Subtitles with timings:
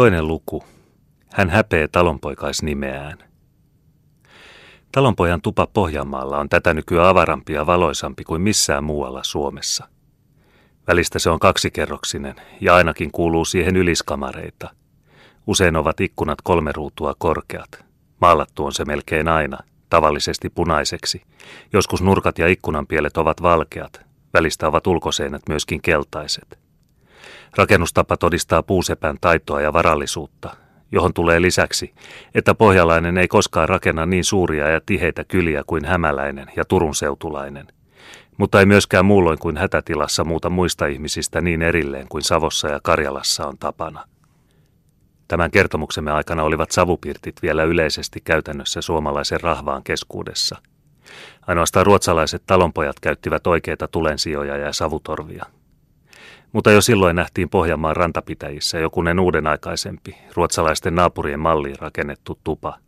[0.00, 0.64] Toinen luku.
[1.32, 3.18] Hän häpee talonpoikaisnimeään.
[4.92, 9.88] Talonpojan tupa Pohjanmaalla on tätä nykyään avarampi ja valoisampi kuin missään muualla Suomessa.
[10.86, 14.70] Välistä se on kaksikerroksinen ja ainakin kuuluu siihen yliskamareita.
[15.46, 17.84] Usein ovat ikkunat kolme ruutua korkeat.
[18.20, 19.58] Maalattu on se melkein aina,
[19.90, 21.22] tavallisesti punaiseksi.
[21.72, 24.00] Joskus nurkat ja ikkunanpielet ovat valkeat,
[24.34, 26.69] välistä ovat ulkoseinät myöskin keltaiset.
[27.56, 30.56] Rakennustapa todistaa puusepän taitoa ja varallisuutta,
[30.92, 31.94] johon tulee lisäksi,
[32.34, 37.66] että pohjalainen ei koskaan rakenna niin suuria ja tiheitä kyliä kuin hämäläinen ja Turun seutulainen,
[38.36, 43.46] mutta ei myöskään muulloin kuin hätätilassa muuta muista ihmisistä niin erilleen kuin Savossa ja Karjalassa
[43.46, 44.04] on tapana.
[45.28, 50.56] Tämän kertomuksemme aikana olivat savupirtit vielä yleisesti käytännössä suomalaisen rahvaan keskuudessa.
[51.46, 55.44] Ainoastaan ruotsalaiset talonpojat käyttivät oikeita tulensijoja ja savutorvia–
[56.52, 62.78] mutta jo silloin nähtiin Pohjanmaan rantapitäjissä jokunen uuden aikaisempi, ruotsalaisten naapurien malliin rakennettu tupa.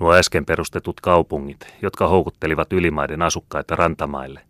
[0.00, 4.40] Nuo äsken perustetut kaupungit, jotka houkuttelivat ylimaiden asukkaita rantamaille,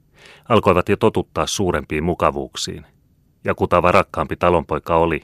[0.49, 2.87] alkoivat jo totuttaa suurempiin mukavuuksiin.
[3.45, 5.23] Ja kutava rakkaampi talonpoika oli,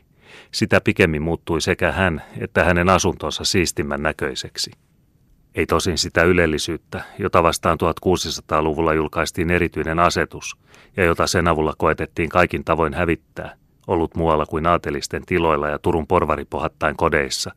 [0.52, 4.70] sitä pikemmin muuttui sekä hän että hänen asuntonsa siistimmän näköiseksi.
[5.54, 10.56] Ei tosin sitä ylellisyyttä, jota vastaan 1600-luvulla julkaistiin erityinen asetus
[10.96, 13.54] ja jota sen avulla koetettiin kaikin tavoin hävittää,
[13.86, 17.50] ollut muualla kuin aatelisten tiloilla ja Turun porvaripohattain kodeissa.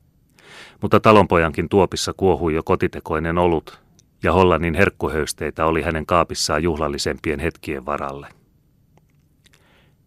[0.81, 3.83] Mutta talonpojankin tuopissa kuohui jo kotitekoinen olut,
[4.23, 8.27] ja Hollannin herkkuhöysteitä oli hänen kaapissaan juhlallisempien hetkien varalle.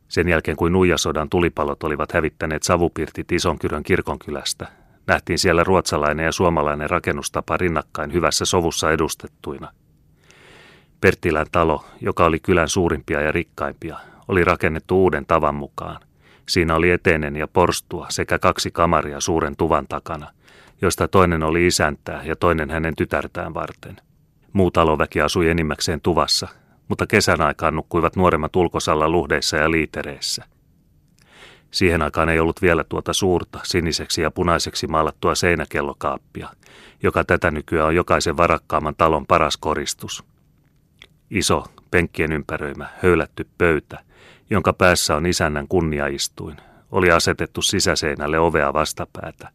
[0.09, 4.69] Sen jälkeen kuin Nuijasodan tulipalot olivat hävittäneet savupirtit Isonkyrön kirkonkylästä,
[5.07, 9.73] nähtiin siellä ruotsalainen ja suomalainen rakennustapa rinnakkain hyvässä sovussa edustettuina.
[11.01, 16.01] Perttilän talo, joka oli kylän suurimpia ja rikkaimpia, oli rakennettu uuden tavan mukaan.
[16.49, 20.31] Siinä oli eteinen ja porstua sekä kaksi kamaria suuren tuvan takana,
[20.83, 23.97] joista toinen oli isäntää ja toinen hänen tytärtään varten.
[24.53, 26.49] Muu taloväki asui enimmäkseen tuvassa,
[26.89, 30.45] mutta kesän aikaan nukkuivat nuoremmat ulkosalla luhdeissa ja liitereissä–
[31.71, 36.49] Siihen aikaan ei ollut vielä tuota suurta, siniseksi ja punaiseksi maalattua seinäkellokaappia,
[37.03, 40.25] joka tätä nykyään on jokaisen varakkaamman talon paras koristus.
[41.31, 43.99] Iso, penkkien ympäröimä, höylätty pöytä,
[44.51, 46.57] jonka päässä on isännän kunniaistuin,
[46.91, 49.49] oli asetettu sisäseinälle ovea vastapäätä.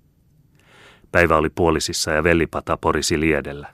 [1.11, 3.67] Päivä oli puolisissa ja vellipata porisi liedellä.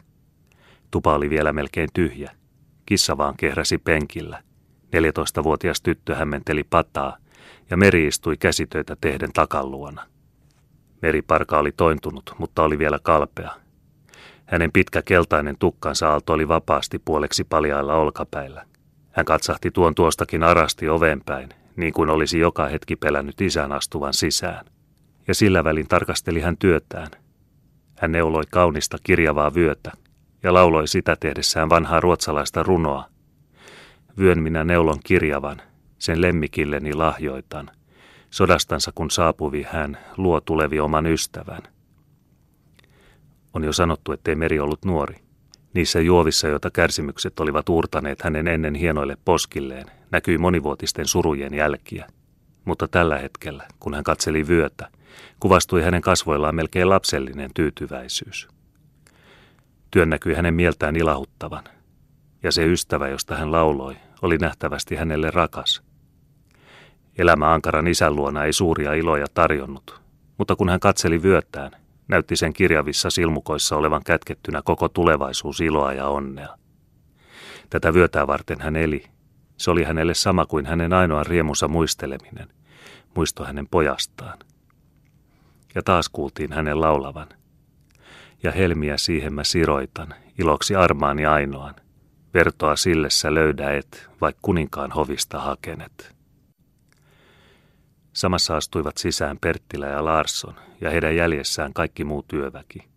[0.92, 2.32] Tupa oli vielä melkein tyhjä.
[2.86, 4.44] Kissa vaan kehräsi penkillä.
[4.86, 7.18] 14-vuotias tyttö hämmenteli pataa–
[7.70, 10.04] ja meri istui käsitöitä tehden takalluona.
[11.02, 13.52] Meriparka oli tointunut, mutta oli vielä kalpea.
[14.46, 18.66] Hänen pitkä keltainen tukkansa aalto oli vapaasti puoleksi paljailla olkapäillä.
[19.12, 24.66] Hän katsahti tuon tuostakin arasti ovenpäin, niin kuin olisi joka hetki pelännyt isän astuvan sisään.
[25.28, 27.08] Ja sillä välin tarkasteli hän työtään.
[27.98, 29.92] Hän neuloi kaunista kirjavaa vyötä
[30.44, 33.06] ja lauloi sitä tehdessään vanhaa ruotsalaista runoa.
[34.20, 35.62] Vyön minä neulon kirjavan,
[36.00, 37.72] sen lemmikilleni lahjoitan.
[38.30, 41.62] Sodastansa kun saapuvi hän, luo tulevi oman ystävän.
[43.54, 45.16] On jo sanottu, ettei Meri ollut nuori.
[45.74, 52.08] Niissä juovissa, joita kärsimykset olivat uurtaneet hänen ennen hienoille poskilleen, näkyi monivuotisten surujen jälkiä.
[52.66, 54.88] Mutta tällä hetkellä, kun hän katseli vyötä,
[55.40, 58.48] kuvastui hänen kasvoillaan melkein lapsellinen tyytyväisyys.
[59.92, 61.64] Työn näkyi hänen mieltään ilahuttavan,
[62.44, 65.84] ja se ystävä, josta hän lauloi, oli nähtävästi hänelle rakas.
[67.18, 70.02] Elämä Ankaran isän luona ei suuria iloja tarjonnut,
[70.38, 71.72] mutta kun hän katseli vyötään,
[72.08, 76.58] näytti sen kirjavissa silmukoissa olevan kätkettynä koko tulevaisuus iloa ja onnea.
[77.70, 79.04] Tätä vyötää varten hän eli.
[79.58, 82.50] Se oli hänelle sama kuin hänen ainoan riemunsa muisteleminen,
[83.16, 84.40] muisto hänen pojastaan.
[85.76, 87.28] Ja taas kuultiin hänen laulavan.
[88.44, 91.76] Ja helmiä siihen mä siroitan, iloksi armaani ainoan.
[92.38, 96.16] Vertoa sillessä löydä et, vaik kuninkaan hovista hakenet.
[98.14, 102.88] Samassa astuivat sisään Perttilä ja Larsson ja heidän jäljessään kaikki muu työväki.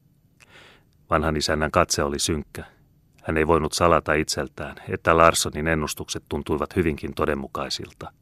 [1.10, 2.64] Vanhan isännän katse oli synkkä.
[3.22, 8.12] Hän ei voinut salata itseltään, että Larssonin ennustukset tuntuivat hyvinkin todenmukaisilta.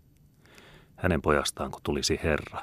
[0.96, 2.60] Hänen pojastaanko tulisi herra.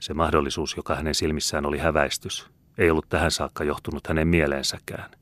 [0.00, 5.21] Se mahdollisuus, joka hänen silmissään oli häväistys, ei ollut tähän saakka johtunut hänen mieleensäkään.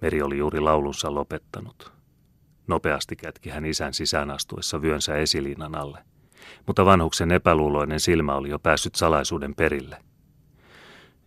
[0.00, 1.92] Meri oli juuri laulunsa lopettanut.
[2.66, 6.04] Nopeasti kätki hän isän sisään astuessa vyönsä esiliinan alle
[6.66, 9.96] mutta vanhuksen epäluuloinen silmä oli jo päässyt salaisuuden perille.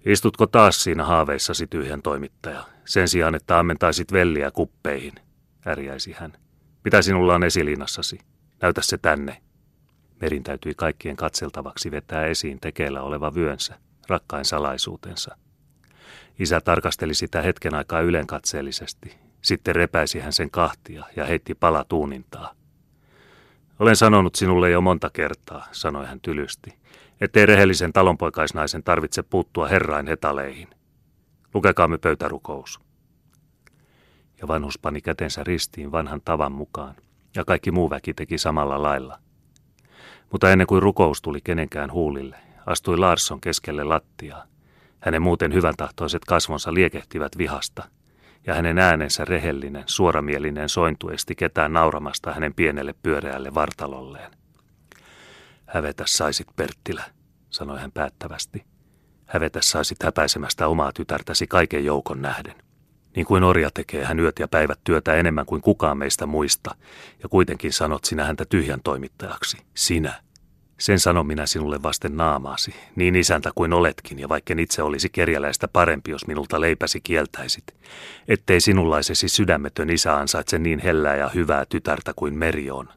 [0.05, 5.13] Istutko taas siinä haaveissasi tyhjän toimittaja, sen sijaan, että ammentaisit velliä kuppeihin,
[5.67, 6.33] ärjäisi hän.
[6.83, 8.19] Mitä sinulla on esiliinassasi?
[8.61, 9.41] Näytä se tänne.
[10.21, 15.37] Merin täytyi kaikkien katseltavaksi vetää esiin tekeillä oleva vyönsä, rakkain salaisuutensa.
[16.39, 19.17] Isä tarkasteli sitä hetken aikaa ylenkatseellisesti.
[19.41, 22.55] Sitten repäisi hän sen kahtia ja heitti pala tuunintaa.
[23.79, 26.73] Olen sanonut sinulle jo monta kertaa, sanoi hän tylysti,
[27.21, 30.67] ettei rehellisen talonpoikaisnaisen tarvitse puuttua herrain hetaleihin.
[31.53, 32.79] Lukekaamme pöytärukous.
[34.41, 36.95] Ja vanhus pani kätensä ristiin vanhan tavan mukaan,
[37.35, 39.19] ja kaikki muu väki teki samalla lailla.
[40.31, 42.35] Mutta ennen kuin rukous tuli kenenkään huulille,
[42.65, 44.52] astui Larsson keskelle lattiaa.
[45.03, 47.89] Hänen muuten hyvän tahtoiset kasvonsa liekehtivät vihasta,
[48.47, 54.31] ja hänen äänensä rehellinen, suoramielinen sointu esti ketään nauramasta hänen pienelle pyöreälle vartalolleen.
[55.65, 57.03] Hävetä saisit, Perttilä,
[57.49, 58.65] sanoi hän päättävästi.
[59.25, 62.55] Hävetä saisit häpäisemästä omaa tytärtäsi kaiken joukon nähden.
[63.15, 66.75] Niin kuin orja tekee hän yöt ja päivät työtä enemmän kuin kukaan meistä muista,
[67.23, 69.57] ja kuitenkin sanot sinä häntä tyhjän toimittajaksi.
[69.75, 70.23] Sinä.
[70.77, 75.67] Sen sanon minä sinulle vasten naamaasi, niin isäntä kuin oletkin, ja vaikka itse olisi kerjäläistä
[75.67, 77.63] parempi, jos minulta leipäsi kieltäisit.
[78.27, 82.89] Ettei sinunlaisesi sydämetön isä ansaitse niin hellää ja hyvää tytärtä kuin meri on.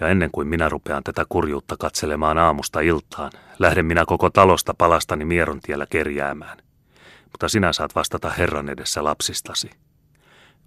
[0.00, 5.24] Ja ennen kuin minä rupean tätä kurjuutta katselemaan aamusta iltaan, lähden minä koko talosta palastani
[5.24, 6.58] mieron tiellä kerjäämään
[7.38, 9.70] mutta sinä saat vastata Herran edessä lapsistasi.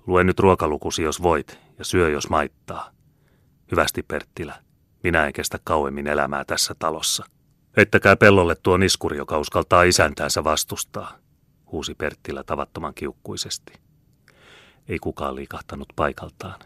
[0.07, 2.91] Lue nyt ruokalukusi, jos voit, ja syö, jos maittaa.
[3.71, 4.55] Hyvästi, Perttilä.
[5.03, 7.25] Minä en kestä kauemmin elämää tässä talossa.
[7.77, 11.17] Ettäkää pellolle tuo niskuri, joka uskaltaa isäntäänsä vastustaa,
[11.71, 13.73] huusi Perttilä tavattoman kiukkuisesti.
[14.87, 16.59] Ei kukaan liikahtanut paikaltaan.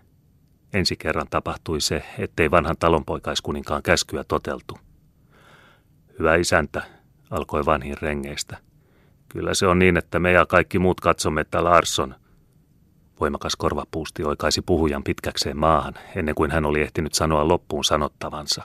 [0.74, 4.78] Ensi kerran tapahtui se, ettei vanhan talonpoikaiskuninkaan käskyä toteltu.
[6.20, 6.84] Hyvä isäntä,
[7.30, 8.58] alkoi vanhin rengeistä.
[9.30, 12.16] Kyllä se on niin, että me ja kaikki muut katsomme, että Larsson,
[13.20, 18.64] voimakas korvapuusti oikaisi puhujan pitkäkseen maahan, ennen kuin hän oli ehtinyt sanoa loppuun sanottavansa.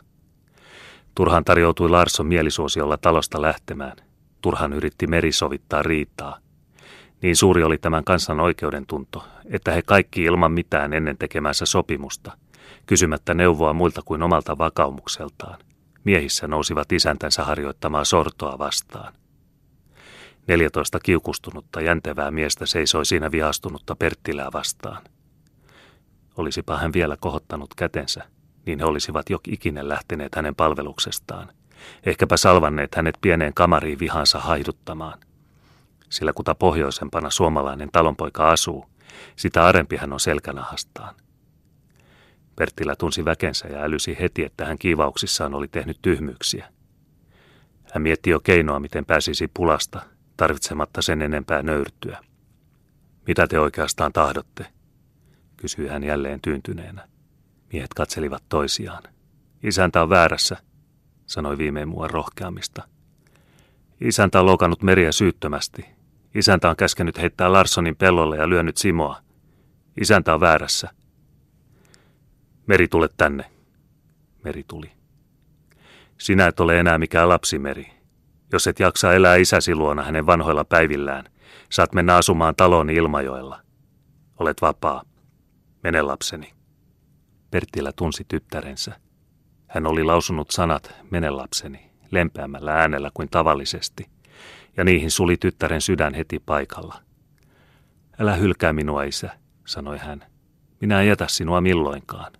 [1.14, 3.96] Turhan tarjoutui Larsson mielisuosiolla talosta lähtemään.
[4.40, 6.38] Turhan yritti merisovittaa riitaa.
[7.22, 12.32] Niin suuri oli tämän kansan oikeudentunto, että he kaikki ilman mitään ennen tekemänsä sopimusta,
[12.86, 15.58] kysymättä neuvoa muilta kuin omalta vakaumukseltaan,
[16.04, 19.12] miehissä nousivat isäntänsä harjoittamaa sortoa vastaan.
[20.46, 25.02] Neljätoista kiukustunutta jäntevää miestä seisoi siinä vihastunutta Perttilää vastaan.
[26.36, 28.24] Olisipa hän vielä kohottanut kätensä,
[28.66, 31.52] niin he olisivat jo ikinä lähteneet hänen palveluksestaan.
[32.06, 35.18] Ehkäpä salvanneet hänet pieneen kamariin vihansa haiduttamaan.
[36.10, 38.86] Sillä kuta pohjoisempana suomalainen talonpoika asuu,
[39.36, 41.14] sitä arempi hän on selkänahastaan.
[42.56, 46.72] Perttilä tunsi väkensä ja älysi heti, että hän kiivauksissaan oli tehnyt tyhmyyksiä.
[47.94, 50.00] Hän mietti jo keinoa, miten pääsisi pulasta,
[50.40, 52.18] tarvitsematta sen enempää nöyrtyä.
[53.26, 54.66] Mitä te oikeastaan tahdotte?
[55.56, 57.08] kysyi hän jälleen tyyntyneenä.
[57.72, 59.02] Miehet katselivat toisiaan.
[59.62, 60.56] Isäntä on väärässä,
[61.26, 62.88] sanoi viimein mua rohkeammista.
[64.00, 65.84] Isäntä on loukannut meriä syyttömästi.
[66.34, 69.22] Isäntä on käskenyt heittää Larssonin pellolle ja lyönyt Simoa.
[70.00, 70.90] Isäntä on väärässä.
[72.66, 73.44] Meri, tule tänne.
[74.44, 74.92] Meri tuli.
[76.18, 77.99] Sinä et ole enää mikään lapsimeri.
[78.52, 81.24] Jos et jaksa elää isäsi luona hänen vanhoilla päivillään,
[81.70, 83.60] saat mennä asumaan taloon Ilmajoella.
[84.38, 85.02] Olet vapaa.
[85.82, 86.52] Mene lapseni.
[87.50, 89.00] Perttilä tunsi tyttärensä.
[89.66, 94.10] Hän oli lausunut sanat, mene lapseni, lempeämmällä äänellä kuin tavallisesti,
[94.76, 96.94] ja niihin suli tyttären sydän heti paikalla.
[98.18, 99.30] Älä hylkää minua, isä,
[99.66, 100.24] sanoi hän.
[100.80, 102.32] Minä en jätä sinua milloinkaan.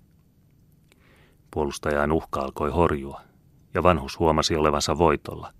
[1.51, 3.21] Puolustajan uhka alkoi horjua,
[3.75, 5.53] ja vanhus huomasi olevansa voitolla.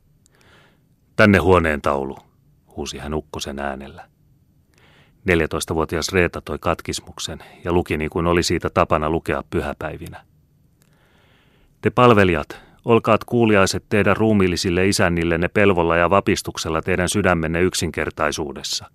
[1.17, 2.19] Tänne huoneen taulu,
[2.77, 4.05] huusi hän ukkosen äänellä.
[5.31, 10.25] 14-vuotias Reeta toi katkismuksen ja luki niin kuin oli siitä tapana lukea pyhäpäivinä.
[11.81, 18.91] Te palvelijat, olkaat kuuliaiset teidän ruumiillisille isännillenne pelvolla ja vapistuksella teidän sydämenne yksinkertaisuudessa.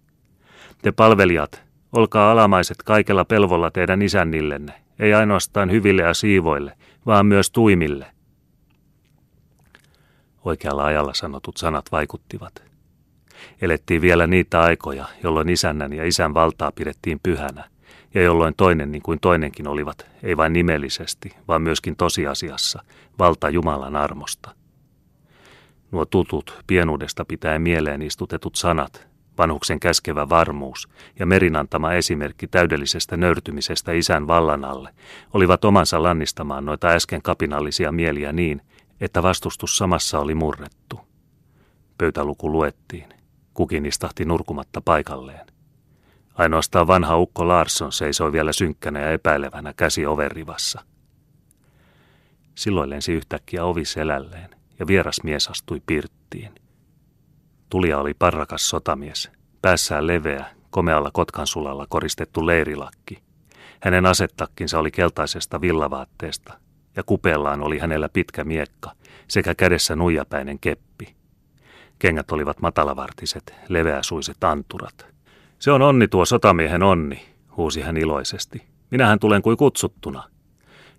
[0.81, 7.51] Te palvelijat, olkaa alamaiset kaikella pelvolla teidän isännillenne, ei ainoastaan hyville ja siivoille, vaan myös
[7.51, 8.14] tuimille.
[10.45, 12.63] Oikealla ajalla sanotut sanat vaikuttivat.
[13.61, 17.63] Elettiin vielä niitä aikoja, jolloin isännän ja isän valtaa pidettiin pyhänä,
[18.13, 22.83] ja jolloin toinen niin kuin toinenkin olivat, ei vain nimellisesti, vaan myöskin tosiasiassa,
[23.19, 24.55] valta Jumalan armosta.
[25.91, 33.17] Nuo tutut, pienuudesta pitäen mieleen istutetut sanat, vanhuksen käskevä varmuus ja merin antama esimerkki täydellisestä
[33.17, 34.89] nöyrtymisestä isän vallan alle,
[35.33, 38.61] olivat omansa lannistamaan noita äsken kapinallisia mieliä niin,
[39.23, 40.99] vastustus samassa oli murrettu.
[41.97, 43.09] Pöytäluku luettiin.
[43.53, 45.47] Kukin istahti nurkumatta paikalleen.
[46.35, 50.81] Ainoastaan vanha ukko Larsson seisoi vielä synkkänä ja epäilevänä käsi overivassa.
[52.55, 56.55] Silloin lensi yhtäkkiä ovi selälleen ja vieras mies astui pirttiin.
[57.69, 59.31] Tulija oli parrakas sotamies,
[59.61, 63.23] päässään leveä, komealla kotkansulalla koristettu leirilakki.
[63.81, 66.64] Hänen asettakkinsa oli keltaisesta villavaatteesta
[66.95, 68.91] ja kupeellaan oli hänellä pitkä miekka
[69.27, 71.15] sekä kädessä nuijapäinen keppi.
[71.99, 75.05] Kengät olivat matalavartiset, leveäsuiset anturat.
[75.59, 77.25] Se on onni tuo sotamiehen onni,
[77.57, 78.63] huusi hän iloisesti.
[78.91, 80.23] Minähän tulen kuin kutsuttuna.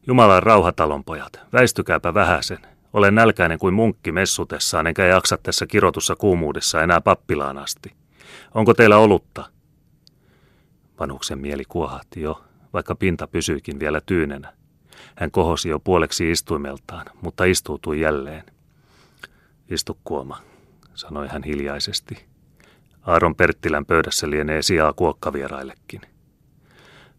[0.07, 2.59] Jumalan rauhatalonpojat, väistykääpä vähäsen.
[2.93, 7.93] Olen nälkäinen kuin munkki messutessaan, enkä jaksa tässä kirotussa kuumuudessa enää pappilaan asti.
[8.55, 9.45] Onko teillä olutta?
[11.01, 14.53] Vanhuksen mieli kuohahti jo, vaikka pinta pysyikin vielä tyynenä.
[15.17, 18.45] Hän kohosi jo puoleksi istuimeltaan, mutta istuutui jälleen.
[19.69, 20.41] Istu kuoma,
[20.95, 22.27] sanoi hän hiljaisesti.
[23.03, 26.01] Aaron Perttilän pöydässä lienee sijaa kuokkavieraillekin.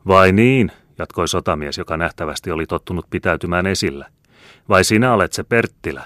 [0.08, 4.08] Vai niin, jatkoi sotamies, joka nähtävästi oli tottunut pitäytymään esillä.
[4.70, 6.04] Vai sinä olet se Perttilä?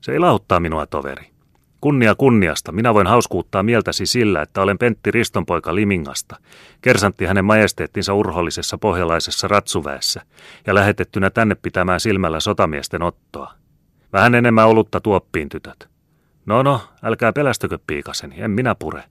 [0.00, 1.35] Se ilauttaa minua, toveri.
[1.80, 6.36] Kunnia kunniasta, minä voin hauskuuttaa mieltäsi sillä, että olen Pentti Ristonpoika Limingasta,
[6.80, 10.22] kersantti hänen majesteettinsa urhollisessa pohjalaisessa ratsuväessä
[10.66, 13.52] ja lähetettynä tänne pitämään silmällä sotamiesten ottoa.
[14.12, 15.88] Vähän enemmän olutta tuoppiin, tytöt.
[16.46, 19.04] No no, älkää pelästykö piikaseni, en minä pure.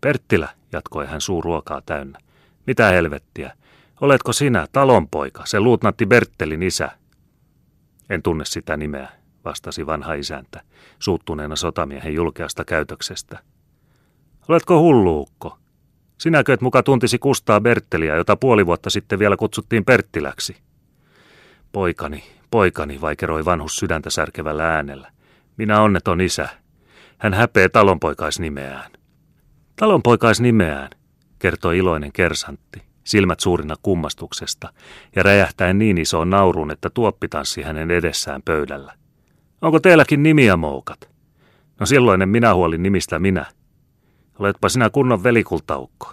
[0.00, 2.18] Perttilä, jatkoi hän suu ruokaa täynnä.
[2.66, 3.52] Mitä helvettiä?
[4.00, 6.90] Oletko sinä, talonpoika, se luutnantti Berttelin isä?
[8.10, 9.08] En tunne sitä nimeä,
[9.48, 10.60] vastasi vanha isäntä,
[10.98, 13.38] suuttuneena sotamiehen julkeasta käytöksestä.
[14.48, 15.58] Oletko hulluukko?
[16.18, 20.56] Sinäkö et muka tuntisi Kustaa Bertteliä, jota puoli vuotta sitten vielä kutsuttiin Perttiläksi?
[21.72, 25.10] Poikani, poikani, vaikeroi vanhus sydäntä särkevällä äänellä.
[25.56, 26.48] Minä onneton isä.
[27.18, 28.90] Hän häpee talonpoikaisnimeään.
[29.76, 30.90] Talonpoikaisnimeään,
[31.38, 34.72] kertoi iloinen kersantti, silmät suurina kummastuksesta,
[35.16, 38.94] ja räjähtäen niin isoon nauruun, että tuoppi tanssi hänen edessään pöydällä.
[39.62, 41.10] Onko teilläkin nimiä, moukat?
[41.80, 43.46] No silloinen minä huolin nimistä minä.
[44.38, 46.12] Oletpa sinä kunnon velikultaukko.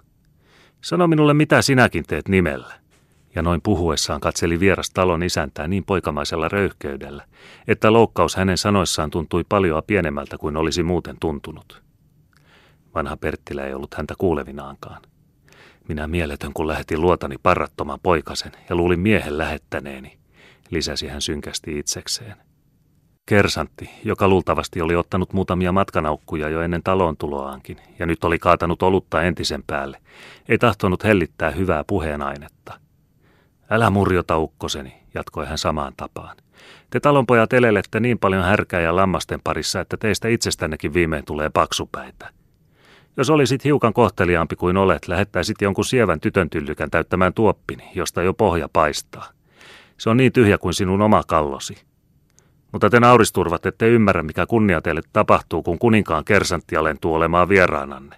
[0.81, 2.73] Sano minulle, mitä sinäkin teet nimellä.
[3.35, 7.25] Ja noin puhuessaan katseli vieras talon isäntää niin poikamaisella röyhkeydellä,
[7.67, 11.83] että loukkaus hänen sanoissaan tuntui paljon pienemmältä kuin olisi muuten tuntunut.
[12.95, 15.01] Vanha Perttilä ei ollut häntä kuulevinaankaan.
[15.87, 20.17] Minä mieletön, kun lähetin luotani parrattoman poikasen ja luulin miehen lähettäneeni,
[20.69, 22.35] lisäsi hän synkästi itsekseen.
[23.29, 28.83] Kersantti, joka luultavasti oli ottanut muutamia matkanaukkuja jo ennen taloon tuloaankin ja nyt oli kaatanut
[28.83, 29.97] olutta entisen päälle,
[30.49, 32.79] ei tahtonut hellittää hyvää puheenainetta.
[33.69, 36.37] Älä murjota ukkoseni, jatkoi hän samaan tapaan.
[36.89, 42.29] Te talonpojat elelette niin paljon härkää ja lammasten parissa, että teistä itsestännekin viimein tulee paksupäitä.
[43.17, 48.33] Jos olisit hiukan kohteliaampi kuin olet, lähettäisit jonkun sievän tytön tyllykän täyttämään tuoppini, josta jo
[48.33, 49.25] pohja paistaa.
[49.97, 51.77] Se on niin tyhjä kuin sinun oma kallosi.
[52.75, 58.15] Mutta te nauristurvat, ette ymmärrä, mikä kunnia teille tapahtuu, kun kuninkaan kersantti alentuu olemaan vieraananne.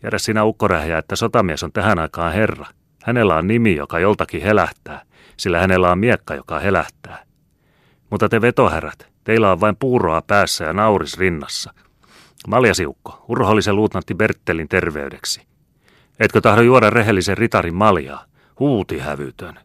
[0.00, 2.66] Tiedä sinä ukkorähjä, että sotamies on tähän aikaan herra.
[3.04, 5.02] Hänellä on nimi, joka joltakin helähtää,
[5.36, 7.24] sillä hänellä on miekka, joka helähtää.
[8.10, 11.74] Mutta te vetoherrat, teillä on vain puuroa päässä ja nauris rinnassa.
[12.48, 15.42] Maljasiukko, urhollisen luutnantti Berttelin terveydeksi.
[16.18, 18.24] Etkö tahdo juoda rehellisen ritarin maljaa?
[18.58, 19.58] Huuti hävytön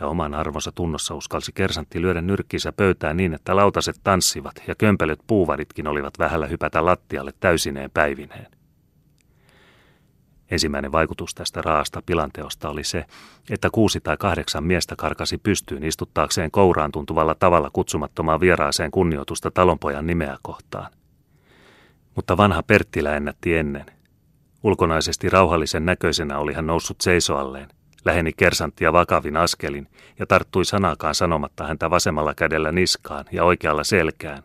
[0.00, 5.20] ja oman arvonsa tunnossa uskalsi kersantti lyödä nyrkkinsä pöytään niin, että lautaset tanssivat ja kömpelöt
[5.26, 8.46] puuvaditkin olivat vähällä hypätä lattialle täysineen päivineen.
[10.50, 13.04] Ensimmäinen vaikutus tästä raasta pilanteosta oli se,
[13.50, 20.06] että kuusi tai kahdeksan miestä karkasi pystyyn istuttaakseen kouraan tuntuvalla tavalla kutsumattomaan vieraaseen kunnioitusta talonpojan
[20.06, 20.92] nimeä kohtaan.
[22.14, 23.86] Mutta vanha Perttilä ennätti ennen.
[24.62, 27.68] Ulkonaisesti rauhallisen näköisenä oli hän noussut seisoalleen,
[28.06, 34.42] Läheni kersanttia vakavin askelin ja tarttui sanakaan sanomatta häntä vasemmalla kädellä niskaan ja oikealla selkään.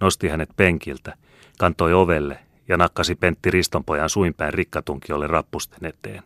[0.00, 1.14] Nosti hänet penkiltä,
[1.58, 2.38] kantoi ovelle
[2.68, 6.22] ja nakkasi Pentti Ristonpojan suinpäin rikkatunkiolle rappusten eteen.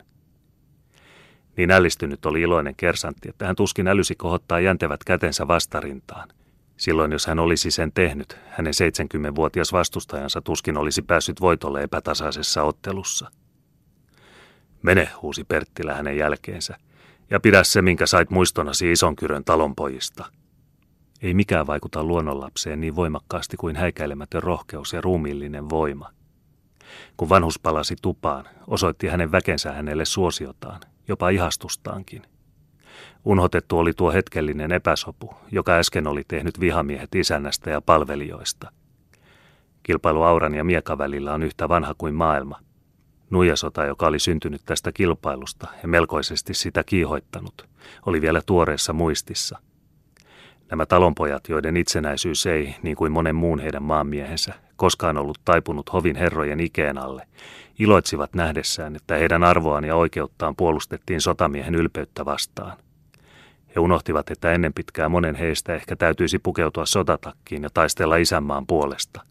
[1.57, 6.29] Niin ällistynyt oli iloinen kersantti, että hän tuskin älysi kohottaa jäntevät kätensä vastarintaan.
[6.77, 13.31] Silloin jos hän olisi sen tehnyt, hänen 70-vuotias vastustajansa tuskin olisi päässyt voitolle epätasaisessa ottelussa.
[14.87, 16.77] Mene, huusi Perttilä hänen jälkeensä,
[17.29, 20.25] ja pidä se, minkä sait muistonasi Isonkyrön talonpojista.
[21.21, 26.09] Ei mikään vaikuta luonnonlapseen niin voimakkaasti kuin häikäilemätön rohkeus ja ruumiillinen voima.
[27.17, 32.21] Kun vanhus palasi tupaan, osoitti hänen väkensä hänelle suosiotaan, jopa ihastustaankin.
[33.25, 38.71] Unhotettu oli tuo hetkellinen epäsopu, joka äsken oli tehnyt vihamiehet isännästä ja palvelijoista.
[39.83, 42.59] Kilpailu Auran ja Miekan välillä on yhtä vanha kuin maailma,
[43.29, 47.67] Nuijasota, joka oli syntynyt tästä kilpailusta ja melkoisesti sitä kiihoittanut,
[48.05, 49.59] oli vielä tuoreessa muistissa.
[50.69, 56.15] Nämä talonpojat, joiden itsenäisyys ei, niin kuin monen muun heidän maanmiehensä, koskaan ollut taipunut hovin
[56.15, 57.27] herrojen ikeen alle,
[57.79, 62.77] iloitsivat nähdessään, että heidän arvoaan ja oikeuttaan puolustettiin sotamiehen ylpeyttä vastaan.
[63.75, 69.21] He unohtivat, että ennen pitkää monen heistä ehkä täytyisi pukeutua sotatakkiin ja taistella isänmaan puolesta.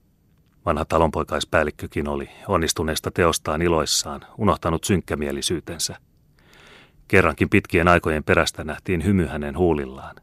[0.66, 5.96] Vanha talonpoikaispäällikkökin oli onnistuneesta teostaan iloissaan, unohtanut synkkämielisyytensä.
[7.08, 10.16] Kerrankin pitkien aikojen perästä nähtiin hymy hänen huulillaan,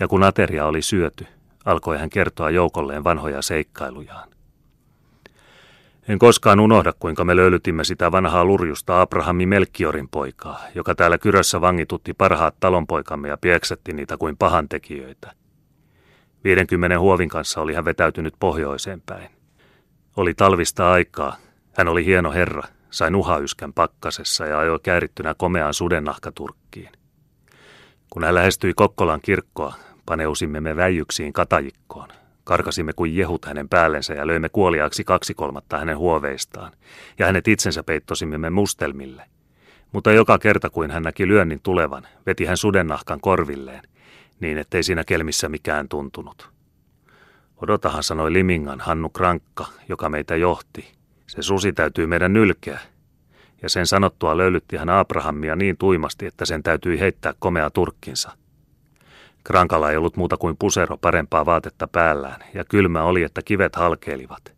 [0.00, 1.26] ja kun ateria oli syöty,
[1.64, 4.28] alkoi hän kertoa joukolleen vanhoja seikkailujaan.
[6.08, 11.60] En koskaan unohda, kuinka me löylytimme sitä vanhaa lurjusta Abrahami Melkiorin poikaa, joka täällä kyrössä
[11.60, 15.32] vangitutti parhaat talonpoikamme ja pieksetti niitä kuin pahantekijöitä.
[16.44, 19.41] 50 huovin kanssa oli hän vetäytynyt pohjoiseen päin.
[20.16, 21.36] Oli talvista aikaa.
[21.76, 26.90] Hän oli hieno herra, sai nuhayskän pakkasessa ja ajoi käärittynä komeaan sudennahkaturkkiin.
[28.10, 29.74] Kun hän lähestyi Kokkolan kirkkoa,
[30.06, 32.08] paneusimme me väijyksiin katajikkoon,
[32.44, 36.72] Karkasimme kuin jehut hänen päällensä ja löimme kuoliaaksi kaksi kolmatta hänen huoveistaan,
[37.18, 39.24] ja hänet itsensä peittosimme me mustelmille.
[39.92, 43.82] Mutta joka kerta, kuin hän näki lyönnin tulevan, veti hän sudennahkan korvilleen,
[44.40, 46.50] niin ettei siinä kelmissä mikään tuntunut.
[47.62, 50.92] Odotahan sanoi Limingan Hannu Krankka, joka meitä johti.
[51.26, 52.80] Se susi täytyy meidän nylkeä.
[53.62, 58.32] Ja sen sanottua löylytti hän Abrahamia niin tuimasti, että sen täytyi heittää komea turkkinsa–
[59.44, 64.52] Krankalla ei ollut muuta kuin pusero parempaa vaatetta päällään, ja kylmä oli, että kivet halkeilivat.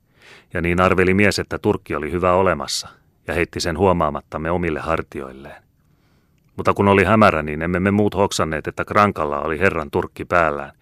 [0.54, 2.88] Ja niin arveli mies, että turkki oli hyvä olemassa,
[3.26, 5.63] ja heitti sen huomaamattamme omille hartioilleen.
[6.56, 10.72] Mutta kun oli hämärä, niin emme me muut hoksanneet, että Krankalla oli herran turkki päällään,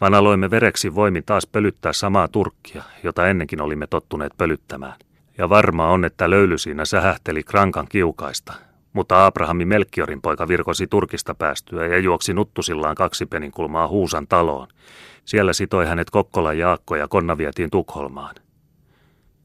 [0.00, 4.94] vaan aloimme vereksi voimin taas pölyttää samaa turkkia, jota ennenkin olimme tottuneet pölyttämään.
[5.38, 8.52] Ja varma on, että löyly siinä sähähteli Krankan kiukaista,
[8.92, 14.68] mutta Abrahami Melkiorin poika virkosi Turkista päästyä ja juoksi nuttusillaan kaksi peninkulmaa Huusan taloon.
[15.24, 18.34] Siellä sitoi hänet Kokkolan Jaakko ja konna vietiin Tukholmaan.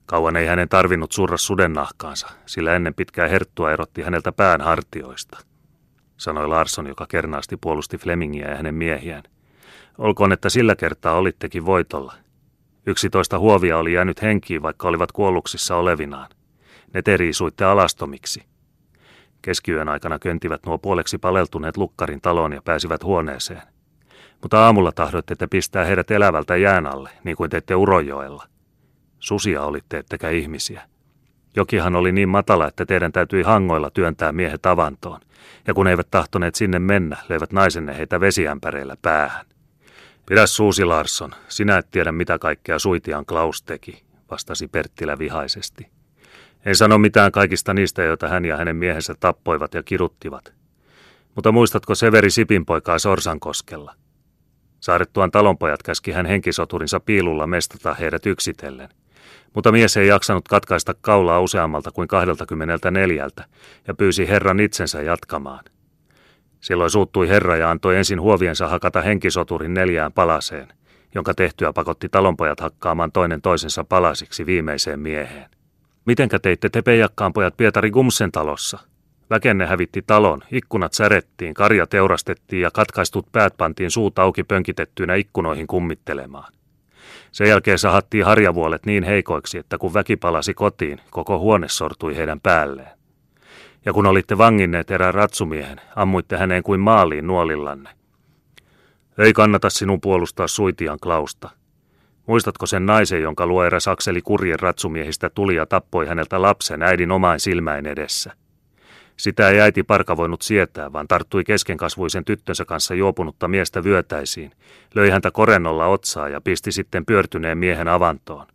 [0.06, 5.38] Kauan ei hänen tarvinnut surra sudennahkaansa, sillä ennen pitkää herttua erotti häneltä pään hartioista,
[6.18, 9.24] sanoi Larsson, joka kernaasti puolusti Flemingiä ja hänen miehiään.
[9.98, 12.14] Olkoon, että sillä kertaa olittekin voitolla.
[12.86, 16.30] Yksitoista huovia oli jäänyt henkiin, vaikka olivat kuolluksissa olevinaan.
[16.94, 18.44] Ne teriisuitte alastomiksi.
[19.42, 23.62] Keskiyön aikana köntivät nuo puoleksi paleltuneet lukkarin taloon ja pääsivät huoneeseen.
[24.42, 28.48] Mutta aamulla tahdoitte te pistää heidät elävältä jään alle, niin kuin teitte Urojoella.
[29.20, 30.82] Susia olitte, ettekä ihmisiä.
[31.56, 35.20] Jokihan oli niin matala, että teidän täytyi hangoilla työntää miehet avantoon,
[35.68, 39.46] ja kun eivät tahtoneet sinne mennä, löivät naisenne heitä vesiämpäreillä päähän.
[40.26, 45.88] Pidä suusi, Larsson, sinä et tiedä mitä kaikkea suitian Klaus teki, vastasi Perttilä vihaisesti.
[46.66, 50.54] En sano mitään kaikista niistä, joita hän ja hänen miehensä tappoivat ja kiruttivat.
[51.36, 53.96] Mutta muistatko Severi Sipin poikaa Sorsankoskella?
[54.80, 58.90] Saarettuaan talonpojat käski hän henkisoturinsa piilulla mestata heidät yksitellen.
[59.56, 63.28] Mutta mies ei jaksanut katkaista kaulaa useammalta kuin 24
[63.88, 65.66] ja pyysi herran itsensä jatkamaan.
[66.62, 70.68] Silloin suuttui herra ja antoi ensin huoviensa hakata henkisoturin neljään palaseen,
[71.16, 75.50] jonka tehtyä pakotti talonpojat hakkaamaan toinen toisensa palasiksi viimeiseen mieheen.
[76.06, 78.80] Mitenkä teitte te peijakkaan pojat Pietari Gumsen talossa?
[79.30, 85.68] Väkenne hävitti talon, ikkunat särettiin, karja teurastettiin ja katkaistut päät pantiin suut auki pönkitettyinä ikkunoihin
[85.68, 86.54] kummittelemaan.
[87.32, 92.40] Sen jälkeen sahattiin harjavuolet niin heikoiksi, että kun väki palasi kotiin, koko huone sortui heidän
[92.40, 92.98] päälleen.
[93.86, 97.90] Ja kun olitte vanginneet erään ratsumiehen, ammuitte häneen kuin maaliin nuolillanne.
[99.18, 101.50] Ei kannata sinun puolustaa suitian Klausta–
[102.28, 107.12] Muistatko sen naisen, jonka luo eräs akseli kurjen ratsumiehistä tuli ja tappoi häneltä lapsen äidin
[107.12, 108.34] omain silmäin edessä?
[109.18, 114.52] Sitä ei äiti parka voinut sietää, vaan tarttui keskenkasvuisen tyttönsä kanssa juopunutta miestä vyötäisiin,
[114.96, 118.48] löi häntä korennolla otsaa ja pisti sitten pyörtyneen miehen avantoon.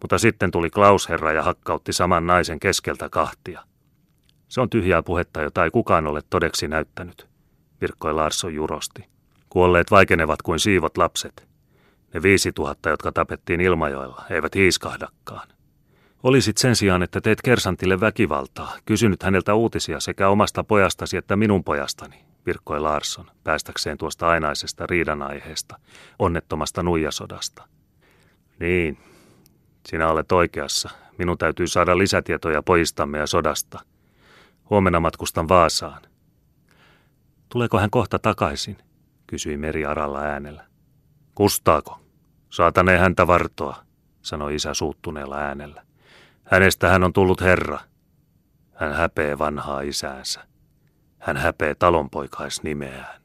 [0.00, 3.62] Mutta sitten tuli Klaus herra ja hakkautti saman naisen keskeltä kahtia.
[4.48, 7.28] Se on tyhjää puhetta, jota ei kukaan ole todeksi näyttänyt,
[7.80, 9.04] virkkoi Larsson jurosti.
[9.48, 11.48] Kuolleet vaikenevat kuin siivot lapset.
[12.14, 15.48] Ne viisi tuhatta, jotka tapettiin Ilmajoella, eivät hiiskahdakaan.
[16.22, 21.64] Olisit sen sijaan, että teet Kersantille väkivaltaa, kysynyt häneltä uutisia sekä omasta pojastasi että minun
[21.64, 25.78] pojastani, virkkoi Larsson, päästäkseen tuosta ainaisesta riidan aiheesta,
[26.18, 27.68] onnettomasta nuijasodasta.
[28.60, 28.98] Niin,
[29.88, 30.90] sinä olet oikeassa.
[31.18, 33.80] Minun täytyy saada lisätietoja pojistamme ja sodasta.
[34.70, 36.02] Huomenna matkustan Vaasaan.
[37.48, 38.76] Tuleeko hän kohta takaisin?
[39.26, 40.64] kysyi Meri aralla äänellä.
[41.34, 42.00] Kustaako?
[42.50, 43.76] Saatane häntä vartoa,
[44.22, 45.87] sanoi isä suuttuneella äänellä.
[46.50, 47.78] Hänestä hän on tullut herra.
[48.74, 50.40] Hän häpee vanhaa isäänsä.
[51.18, 53.17] Hän häpee talonpoikaisnimeään.